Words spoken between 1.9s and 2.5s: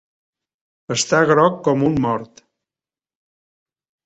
un mort.